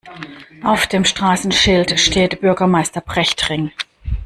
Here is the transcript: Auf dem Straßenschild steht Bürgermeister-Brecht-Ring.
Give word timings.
Auf 0.63 0.87
dem 0.87 1.05
Straßenschild 1.05 1.99
steht 1.99 2.41
Bürgermeister-Brecht-Ring. 2.41 3.71